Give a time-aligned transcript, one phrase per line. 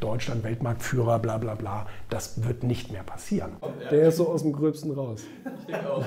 [0.00, 1.86] Deutschland Weltmarktführer, bla bla bla.
[2.08, 3.52] Das wird nicht mehr passieren.
[3.90, 5.22] Der ist so aus dem Gröbsten raus.
[5.60, 6.04] Ich denke auch.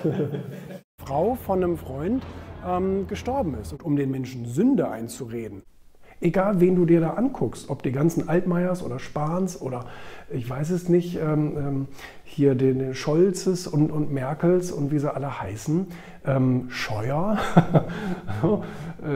[1.05, 2.23] Frau von einem Freund
[2.65, 3.71] ähm, gestorben ist.
[3.73, 5.63] Und um den Menschen Sünde einzureden,
[6.21, 9.85] egal wen du dir da anguckst, ob die ganzen Altmaiers oder Spahns oder
[10.29, 11.87] ich weiß es nicht, ähm, ähm,
[12.23, 15.87] hier den Scholzes und, und Merkels und wie sie alle heißen,
[16.25, 17.39] ähm, Scheuer,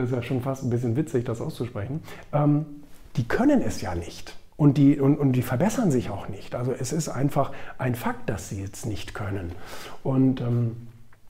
[0.02, 2.02] ist ja schon fast ein bisschen witzig, das auszusprechen,
[2.32, 2.66] ähm,
[3.16, 4.36] die können es ja nicht.
[4.56, 6.54] Und die, und, und die verbessern sich auch nicht.
[6.54, 9.52] Also es ist einfach ein Fakt, dass sie es nicht können.
[10.02, 10.76] Und ähm,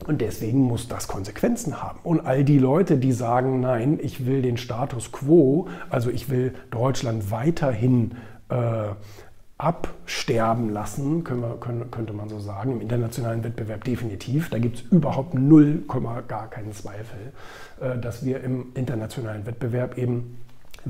[0.05, 1.99] und deswegen muss das Konsequenzen haben.
[2.03, 6.53] Und all die Leute, die sagen, nein, ich will den Status quo, also ich will
[6.69, 8.11] Deutschland weiterhin
[8.49, 8.89] äh,
[9.57, 14.51] absterben lassen, wir, können, könnte man so sagen, im internationalen Wettbewerb definitiv.
[14.51, 15.83] Da gibt es überhaupt null,
[16.27, 17.33] gar keinen Zweifel,
[17.81, 20.37] äh, dass wir im internationalen Wettbewerb eben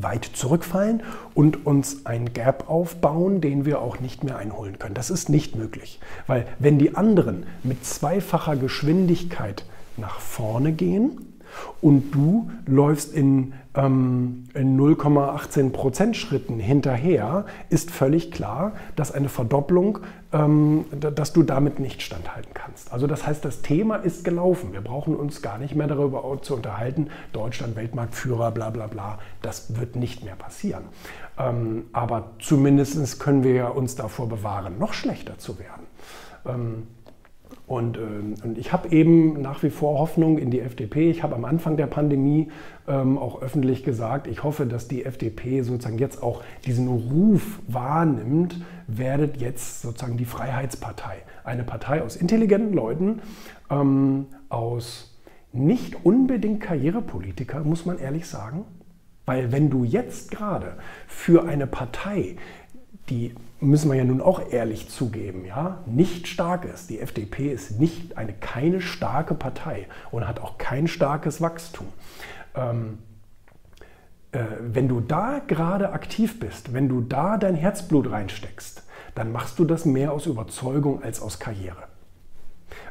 [0.01, 4.95] weit zurückfallen und uns ein Gap aufbauen, den wir auch nicht mehr einholen können.
[4.95, 9.65] Das ist nicht möglich, weil wenn die anderen mit zweifacher Geschwindigkeit
[9.97, 11.36] nach vorne gehen,
[11.81, 19.29] und du läufst in, ähm, in 0,18 Prozent Schritten hinterher, ist völlig klar, dass eine
[19.29, 19.99] Verdopplung,
[20.33, 22.91] ähm, dass du damit nicht standhalten kannst.
[22.91, 24.73] Also das heißt, das Thema ist gelaufen.
[24.73, 29.19] Wir brauchen uns gar nicht mehr darüber zu unterhalten, Deutschland Weltmarktführer, bla bla bla.
[29.41, 30.83] Das wird nicht mehr passieren.
[31.37, 35.87] Ähm, aber zumindest können wir uns davor bewahren, noch schlechter zu werden.
[37.67, 41.09] Und, ähm, und ich habe eben nach wie vor Hoffnung in die FDP.
[41.09, 42.49] Ich habe am Anfang der Pandemie
[42.87, 48.61] ähm, auch öffentlich gesagt, ich hoffe, dass die FDP sozusagen jetzt auch diesen Ruf wahrnimmt,
[48.87, 51.17] werdet jetzt sozusagen die Freiheitspartei.
[51.43, 53.21] Eine Partei aus intelligenten Leuten,
[53.69, 55.17] ähm, aus
[55.51, 58.65] nicht unbedingt Karrierepolitiker, muss man ehrlich sagen.
[59.25, 62.37] Weil wenn du jetzt gerade für eine Partei,
[63.09, 66.89] die müssen wir ja nun auch ehrlich zugeben, ja, nicht stark ist.
[66.89, 71.87] Die FDP ist nicht eine keine starke Partei und hat auch kein starkes Wachstum.
[72.55, 72.99] Ähm,
[74.31, 78.83] äh, wenn du da gerade aktiv bist, wenn du da dein Herzblut reinsteckst,
[79.15, 81.86] dann machst du das mehr aus Überzeugung als aus Karriere.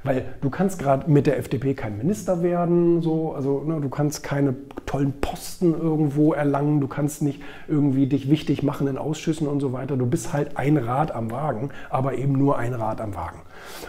[0.05, 4.23] Weil du kannst gerade mit der FDP kein Minister werden, so, also ne, du kannst
[4.23, 4.55] keine
[4.87, 9.73] tollen Posten irgendwo erlangen, du kannst nicht irgendwie dich wichtig machen in Ausschüssen und so
[9.73, 9.97] weiter.
[9.97, 13.41] Du bist halt ein Rad am Wagen, aber eben nur ein Rad am Wagen.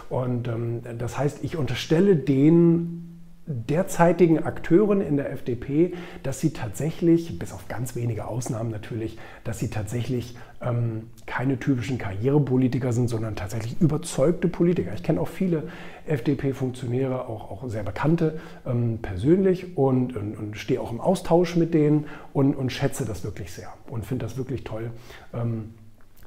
[0.08, 3.07] Und ähm, das heißt, ich unterstelle den
[3.48, 9.58] derzeitigen Akteuren in der FDP, dass sie tatsächlich, bis auf ganz wenige Ausnahmen natürlich, dass
[9.58, 14.92] sie tatsächlich ähm, keine typischen Karrierepolitiker sind, sondern tatsächlich überzeugte Politiker.
[14.94, 15.64] Ich kenne auch viele
[16.06, 21.72] FDP-Funktionäre, auch, auch sehr bekannte ähm, persönlich und, und, und, stehe auch im Austausch mit
[21.72, 22.04] denen
[22.34, 24.90] und, und schätze das wirklich sehr und finde das wirklich toll.
[25.32, 25.70] Ähm,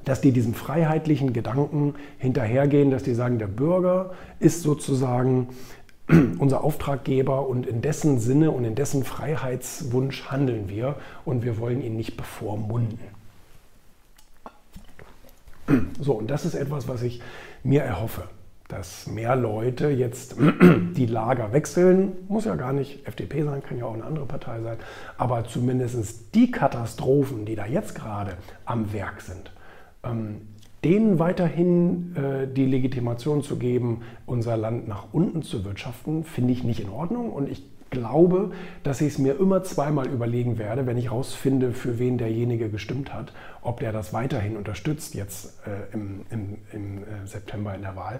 [0.04, 5.48] dass die diesem freiheitlichen Gedanken hinterhergehen, dass die sagen, der Bürger ist sozusagen
[6.38, 11.82] unser Auftraggeber und in dessen Sinne und in dessen Freiheitswunsch handeln wir und wir wollen
[11.82, 12.98] ihn nicht bevormunden.
[16.00, 17.20] So, und das ist etwas, was ich
[17.62, 18.24] mir erhoffe,
[18.68, 20.36] dass mehr Leute jetzt
[20.96, 22.12] die Lager wechseln.
[22.28, 24.78] Muss ja gar nicht FDP sein, kann ja auch eine andere Partei sein,
[25.18, 29.52] aber zumindest die Katastrophen, die da jetzt gerade am Werk sind,
[30.04, 30.48] ähm,
[30.84, 36.64] denen weiterhin äh, die Legitimation zu geben, unser Land nach unten zu wirtschaften, finde ich
[36.64, 37.32] nicht in Ordnung.
[37.32, 38.50] Und ich glaube,
[38.82, 43.14] dass ich es mir immer zweimal überlegen werde, wenn ich herausfinde, für wen derjenige gestimmt
[43.14, 47.94] hat, ob der das weiterhin unterstützt jetzt äh, im, im, im äh, September in der
[47.94, 48.18] Wahl,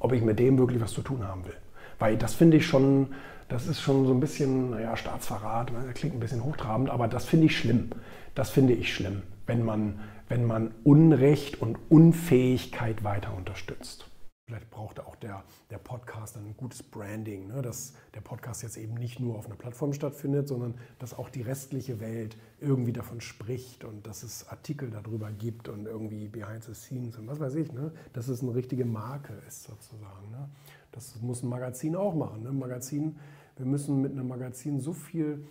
[0.00, 1.56] ob ich mit dem wirklich was zu tun haben will.
[1.98, 3.08] Weil das finde ich schon,
[3.48, 7.24] das ist schon so ein bisschen, naja, Staatsverrat, das klingt ein bisschen hochtrabend, aber das
[7.24, 7.90] finde ich schlimm.
[8.34, 14.08] Das finde ich schlimm, wenn man wenn man Unrecht und Unfähigkeit weiter unterstützt.
[14.46, 17.60] Vielleicht braucht auch der, der Podcast ein gutes Branding, ne?
[17.60, 21.42] dass der Podcast jetzt eben nicht nur auf einer Plattform stattfindet, sondern dass auch die
[21.42, 26.74] restliche Welt irgendwie davon spricht und dass es Artikel darüber gibt und irgendwie Behind the
[26.74, 27.90] Scenes und was weiß ich, ne?
[28.12, 30.30] dass es eine richtige Marke ist sozusagen.
[30.30, 30.48] Ne?
[30.92, 32.44] Das muss ein Magazin auch machen.
[32.44, 32.52] Ne?
[32.52, 33.18] Magazin,
[33.56, 35.44] wir müssen mit einem Magazin so viel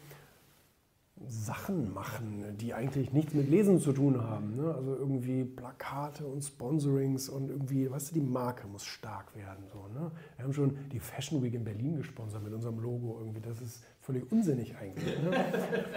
[1.28, 4.56] Sachen machen, die eigentlich nichts mit Lesen zu tun haben.
[4.56, 4.74] Ne?
[4.74, 9.66] Also irgendwie Plakate und Sponsorings und irgendwie, weißt du, die Marke muss stark werden.
[9.72, 10.12] So, ne?
[10.38, 13.42] Wir haben schon die Fashion Week in Berlin gesponsert mit unserem Logo irgendwie.
[13.42, 15.22] Das ist völlig unsinnig eigentlich.
[15.22, 15.32] Ne?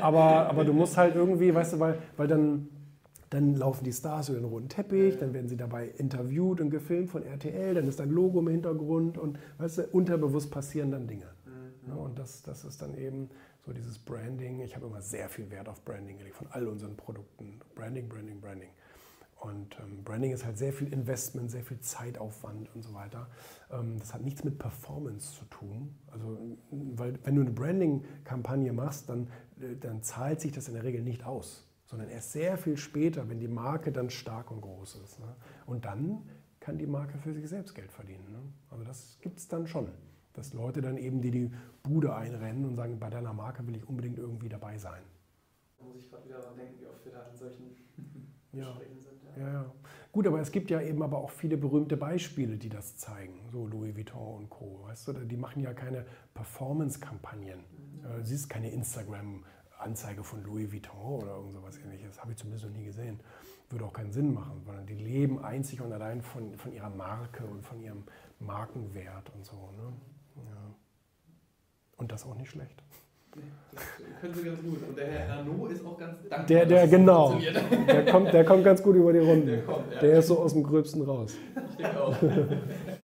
[0.01, 2.69] Aber, aber du musst halt irgendwie, weißt du, weil, weil dann,
[3.31, 7.11] dann laufen die Stars über den roten Teppich, dann werden sie dabei interviewt und gefilmt
[7.11, 11.27] von RTL, dann ist dein Logo im Hintergrund und weißt du, unterbewusst passieren dann Dinge.
[11.47, 11.95] Mhm.
[11.95, 11.99] Ne?
[11.99, 13.31] Und das, das ist dann eben
[13.65, 14.61] So dieses Branding.
[14.61, 17.61] Ich habe immer sehr viel Wert auf Branding gelegt, von all unseren Produkten.
[17.75, 18.71] Branding, Branding, Branding.
[19.43, 23.29] Und ähm, Branding ist halt sehr viel Investment, sehr viel Zeitaufwand und so weiter.
[23.71, 25.97] Ähm, das hat nichts mit Performance zu tun.
[26.13, 26.39] Also,
[26.71, 29.29] weil wenn du eine Branding-Kampagne machst, dann,
[29.61, 33.29] äh, dann zahlt sich das in der Regel nicht aus, sondern erst sehr viel später,
[33.29, 35.19] wenn die Marke dann stark und groß ist.
[35.19, 35.35] Ne?
[35.67, 36.23] Und dann
[36.61, 38.31] kann die Marke für sich selbst Geld verdienen.
[38.31, 38.39] Ne?
[38.71, 39.89] Also das gibt es dann schon.
[40.35, 41.53] Dass Leute dann eben die die
[41.83, 45.03] Bude einrennen und sagen, bei deiner Marke will ich unbedingt irgendwie dabei sein.
[45.79, 47.77] Da muss ich gerade wieder daran denken, wie oft wir da in solchen
[48.53, 48.77] ja.
[48.99, 49.23] sind.
[49.37, 49.43] Ja.
[49.43, 49.53] ja.
[49.53, 49.73] ja,
[50.13, 53.41] Gut, aber es gibt ja eben aber auch viele berühmte Beispiele, die das zeigen.
[53.51, 54.81] So Louis Vuitton und Co.
[54.85, 57.61] Weißt du, die machen ja keine Performance-Kampagnen.
[57.61, 58.05] Mhm.
[58.05, 62.21] Äh, du siehst keine Instagram-Anzeige von Louis Vuitton oder irgend sowas ähnliches.
[62.21, 63.21] Habe ich zumindest noch nie gesehen.
[63.71, 67.47] Würde auch keinen Sinn machen, sondern die leben einzig und allein von, von ihrer Marke
[67.47, 68.05] und von ihrem
[68.39, 69.57] Markenwert und so.
[69.57, 69.95] Ne?
[70.37, 70.75] Ja.
[71.97, 72.83] Und das auch nicht schlecht.
[73.73, 74.89] Das können sie ganz gut.
[74.89, 76.47] Und der Herr Arnaud ist auch ganz dankbar.
[76.47, 77.39] Der, der, genau.
[77.87, 79.47] Der kommt, der kommt ganz gut über die Runden.
[79.47, 80.01] Der, kommt, ja.
[80.01, 81.35] der ist so aus dem Gröbsten raus.
[81.71, 82.17] Ich denke auch.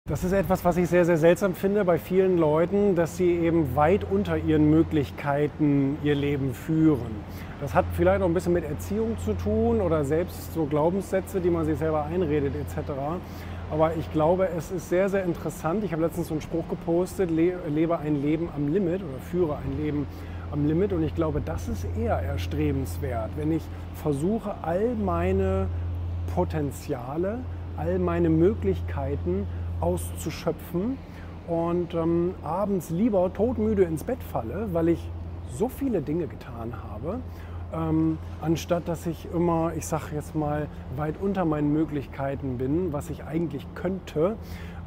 [0.08, 3.76] Das ist etwas, was ich sehr, sehr seltsam finde bei vielen Leuten, dass sie eben
[3.76, 7.22] weit unter ihren Möglichkeiten ihr Leben führen.
[7.60, 11.50] Das hat vielleicht auch ein bisschen mit Erziehung zu tun oder selbst so Glaubenssätze, die
[11.50, 12.90] man sich selber einredet etc.
[13.72, 15.82] Aber ich glaube, es ist sehr, sehr interessant.
[15.82, 19.82] Ich habe letztens so einen Spruch gepostet, lebe ein Leben am Limit oder führe ein
[19.82, 20.06] Leben
[20.50, 20.92] am Limit.
[20.92, 23.62] Und ich glaube, das ist eher erstrebenswert, wenn ich
[23.94, 25.68] versuche, all meine
[26.34, 27.38] Potenziale,
[27.78, 29.46] all meine Möglichkeiten
[29.80, 30.98] auszuschöpfen
[31.48, 35.00] und ähm, abends lieber todmüde ins Bett falle, weil ich
[35.50, 37.20] so viele Dinge getan habe
[37.72, 43.10] ähm, anstatt dass ich immer, ich sage jetzt mal, weit unter meinen Möglichkeiten bin, was
[43.10, 44.36] ich eigentlich könnte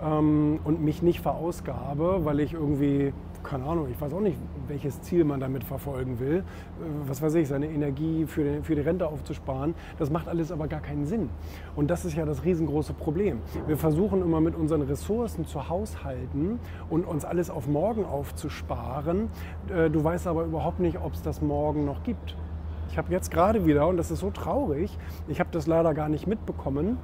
[0.04, 4.38] ähm, und mich nicht verausgabe, weil ich irgendwie, keine Ahnung, ich weiß auch nicht,
[4.68, 6.44] welches Ziel man damit verfolgen will, äh,
[7.08, 9.76] was weiß ich, seine Energie für, den, für die Rente aufzusparen.
[9.98, 11.30] Das macht alles aber gar keinen Sinn.
[11.76, 13.40] Und das ist ja das riesengroße Problem.
[13.68, 16.60] Wir versuchen immer mit unseren Ressourcen zu haushalten
[16.90, 19.30] und uns alles auf morgen aufzusparen.
[19.74, 22.36] Äh, du weißt aber überhaupt nicht, ob es das morgen noch gibt.
[22.90, 24.98] Ich habe jetzt gerade wieder, und das ist so traurig,
[25.28, 26.98] ich habe das leider gar nicht mitbekommen,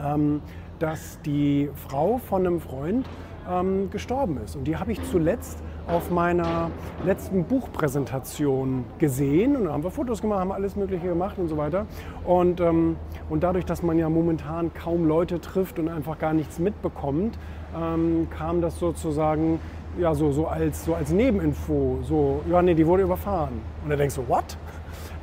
[0.00, 0.42] ähm,
[0.78, 3.08] dass die Frau von einem Freund
[3.48, 4.56] ähm, gestorben ist.
[4.56, 6.70] Und die habe ich zuletzt auf meiner
[7.04, 9.56] letzten Buchpräsentation gesehen.
[9.56, 11.86] Und da haben wir Fotos gemacht, haben alles Mögliche gemacht und so weiter.
[12.24, 12.96] Und, ähm,
[13.28, 17.38] und dadurch, dass man ja momentan kaum Leute trifft und einfach gar nichts mitbekommt,
[17.78, 19.60] ähm, kam das sozusagen
[19.98, 21.98] ja, so, so, als, so als Nebeninfo.
[22.02, 23.60] So, ja, nee, die wurde überfahren.
[23.82, 24.56] Und dann denkst du, what?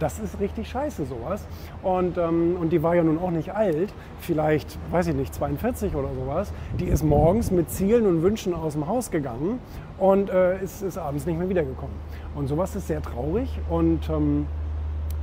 [0.01, 1.45] Das ist richtig scheiße, sowas.
[1.83, 5.93] Und, ähm, und die war ja nun auch nicht alt, vielleicht, weiß ich nicht, 42
[5.93, 6.51] oder sowas.
[6.79, 9.59] Die ist morgens mit Zielen und Wünschen aus dem Haus gegangen
[9.99, 11.95] und äh, ist, ist abends nicht mehr wiedergekommen.
[12.33, 14.47] Und sowas ist sehr traurig und ähm,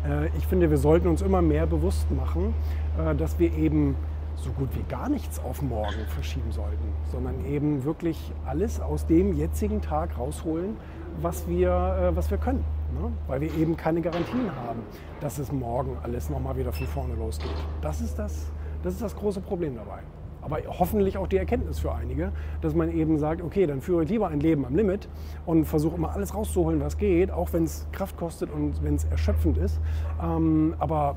[0.08, 2.54] äh, ich finde, wir sollten uns immer mehr bewusst machen,
[2.98, 3.96] äh, dass wir eben
[4.36, 9.34] so gut wie gar nichts auf morgen verschieben sollten, sondern eben wirklich alles aus dem
[9.34, 10.76] jetzigen Tag rausholen,
[11.22, 13.12] was wir, äh, was wir können ne?
[13.26, 14.80] weil wir eben keine Garantien haben,
[15.20, 17.50] dass es morgen alles nochmal wieder von vorne losgeht.
[17.80, 18.50] Das ist das,
[18.82, 20.00] das ist das große Problem dabei.
[20.40, 24.08] Aber hoffentlich auch die Erkenntnis für einige, dass man eben sagt, okay, dann führe ich
[24.08, 25.08] lieber ein Leben am Limit
[25.46, 29.04] und versuche immer alles rauszuholen, was geht, auch wenn es Kraft kostet und wenn es
[29.04, 29.80] erschöpfend ist.
[30.22, 31.16] Ähm, aber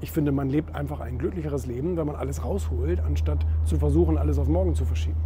[0.00, 4.16] ich finde, man lebt einfach ein glücklicheres Leben, wenn man alles rausholt, anstatt zu versuchen,
[4.16, 5.20] alles auf morgen zu verschieben.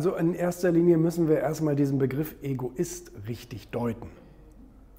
[0.00, 4.06] Also in erster Linie müssen wir erstmal diesen Begriff Egoist richtig deuten.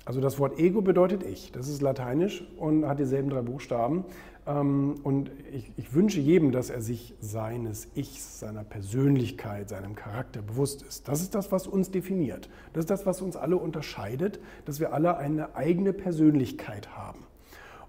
[0.05, 1.51] Also das Wort Ego bedeutet ich.
[1.51, 4.05] Das ist lateinisch und hat dieselben drei Buchstaben.
[4.45, 10.43] Ähm, und ich, ich, wünsche jedem, dass er sich seines Ichs, seiner Persönlichkeit, seinem Charakter
[10.43, 11.07] bewusst ist.
[11.07, 12.47] Das ist das, was uns definiert.
[12.73, 17.25] Das ist das, was uns alle unterscheidet, dass wir alle eine eigene Persönlichkeit haben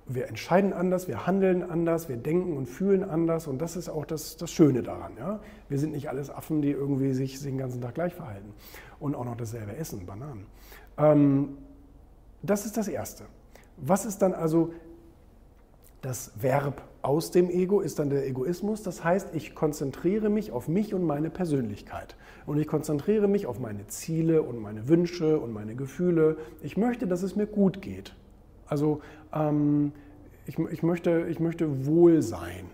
[0.06, 4.04] wir entscheiden anders, wir handeln anders, wir denken und fühlen anders und das ist auch
[4.04, 5.12] das, das Schöne daran.
[5.18, 5.40] Ja?
[5.68, 8.52] Wir sind nicht alles Affen, die irgendwie sich den ganzen Tag gleich verhalten
[8.98, 10.46] und auch noch dasselbe essen, Bananen.
[10.98, 11.58] Ähm,
[12.42, 13.24] das ist das Erste.
[13.76, 14.72] Was ist dann also
[16.02, 18.82] das Verb aus dem Ego, ist dann der Egoismus.
[18.82, 22.16] Das heißt, ich konzentriere mich auf mich und meine Persönlichkeit.
[22.44, 26.36] Und ich konzentriere mich auf meine Ziele und meine Wünsche und meine Gefühle.
[26.60, 28.14] Ich möchte, dass es mir gut geht.
[28.66, 29.00] Also
[29.34, 29.92] ähm,
[30.46, 32.66] ich, ich, möchte, ich möchte wohl sein.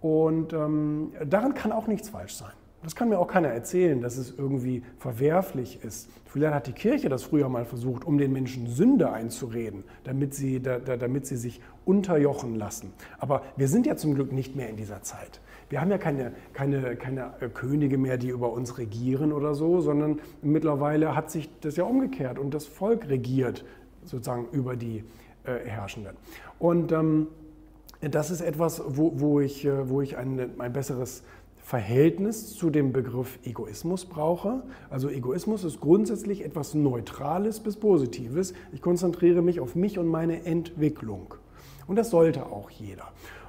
[0.00, 2.52] Und ähm, daran kann auch nichts falsch sein.
[2.82, 6.08] Das kann mir auch keiner erzählen, dass es irgendwie verwerflich ist.
[6.26, 10.60] Vielleicht hat die Kirche das früher mal versucht, um den Menschen Sünde einzureden, damit sie,
[10.62, 12.92] da, damit sie sich unterjochen lassen.
[13.18, 15.40] Aber wir sind ja zum Glück nicht mehr in dieser Zeit.
[15.68, 20.20] Wir haben ja keine, keine, keine Könige mehr, die über uns regieren oder so, sondern
[20.42, 23.64] mittlerweile hat sich das ja umgekehrt und das Volk regiert
[24.06, 25.04] sozusagen über die
[25.44, 26.16] äh, Herrschenden.
[26.58, 27.28] Und ähm,
[28.00, 31.22] das ist etwas, wo, wo ich, äh, wo ich ein, ein besseres
[31.66, 34.62] Verhältnis zu dem Begriff Egoismus brauche.
[34.88, 38.54] Also Egoismus ist grundsätzlich etwas Neutrales bis Positives.
[38.72, 41.34] Ich konzentriere mich auf mich und meine Entwicklung.
[41.88, 43.08] Und das sollte auch jeder.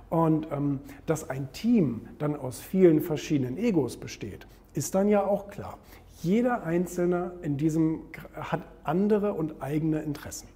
[0.10, 5.50] Und ähm, dass ein Team dann aus vielen verschiedenen Egos besteht, ist dann ja auch
[5.50, 5.78] klar.
[6.22, 8.02] Jeder Einzelne in diesem
[8.34, 10.48] hat andere und eigene Interessen.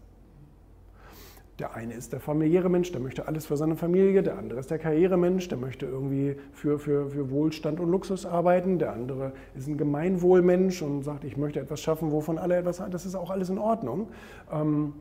[1.60, 4.24] Der eine ist der familiäre Mensch, der möchte alles für seine Familie.
[4.24, 8.80] Der andere ist der Karrieremensch, der möchte irgendwie für, für, für Wohlstand und Luxus arbeiten.
[8.80, 12.92] Der andere ist ein Gemeinwohlmensch und sagt, ich möchte etwas schaffen, wovon alle etwas haben.
[12.92, 14.08] Das ist auch alles in Ordnung.
[14.52, 14.94] Ähm,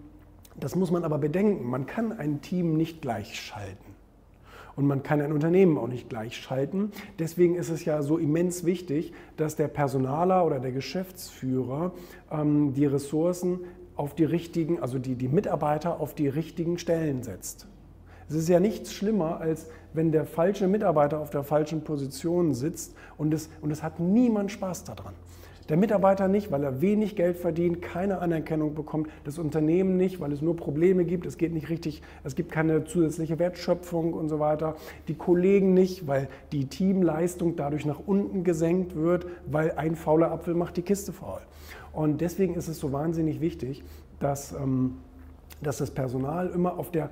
[0.58, 1.64] das muss man aber bedenken.
[1.64, 3.89] Man kann ein Team nicht gleichschalten.
[4.80, 6.90] Und man kann ein Unternehmen auch nicht gleichschalten.
[7.18, 11.92] Deswegen ist es ja so immens wichtig, dass der Personaler oder der Geschäftsführer
[12.32, 13.60] ähm, die Ressourcen
[13.94, 17.66] auf die richtigen, also die, die Mitarbeiter auf die richtigen Stellen setzt.
[18.30, 22.94] Es ist ja nichts schlimmer, als wenn der falsche Mitarbeiter auf der falschen Position sitzt
[23.18, 25.12] und es, und es hat niemand Spaß daran.
[25.68, 30.32] Der Mitarbeiter nicht, weil er wenig Geld verdient, keine Anerkennung bekommt, das Unternehmen nicht, weil
[30.32, 34.40] es nur Probleme gibt, es geht nicht richtig, es gibt keine zusätzliche Wertschöpfung und so
[34.40, 34.74] weiter.
[35.06, 40.54] Die Kollegen nicht, weil die Teamleistung dadurch nach unten gesenkt wird, weil ein fauler Apfel
[40.54, 41.40] macht die Kiste faul.
[41.92, 43.82] Und deswegen ist es so wahnsinnig wichtig,
[44.18, 44.98] dass, ähm,
[45.62, 47.10] dass das Personal immer auf der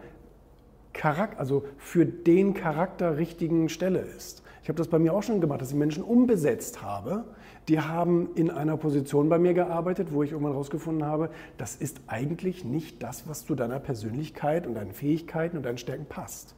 [0.92, 4.42] Charakter, also für den Charakter richtigen Stelle ist.
[4.68, 7.24] Ich habe das bei mir auch schon gemacht, dass ich Menschen umbesetzt habe.
[7.68, 12.02] Die haben in einer Position bei mir gearbeitet, wo ich irgendwann herausgefunden habe, das ist
[12.06, 16.54] eigentlich nicht das, was zu deiner Persönlichkeit und deinen Fähigkeiten und deinen Stärken passt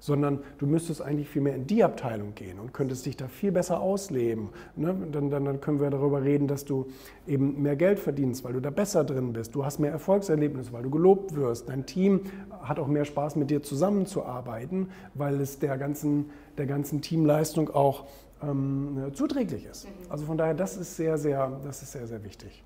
[0.00, 3.52] sondern du müsstest eigentlich viel mehr in die Abteilung gehen und könntest dich da viel
[3.52, 4.48] besser ausleben.
[4.74, 4.96] Ne?
[5.12, 6.86] Dann, dann, dann, können wir darüber reden, dass du
[7.26, 9.54] eben mehr Geld verdienst, weil du da besser drin bist.
[9.54, 11.68] Du hast mehr Erfolgserlebnisse, weil du gelobt wirst.
[11.68, 12.22] Dein Team
[12.62, 18.06] hat auch mehr Spaß, mit dir zusammenzuarbeiten, weil es der ganzen, der ganzen Teamleistung auch
[18.42, 19.84] ähm, zuträglich ist.
[19.84, 19.90] Mhm.
[20.08, 22.64] Also von daher, das ist sehr, sehr, das ist sehr, sehr wichtig.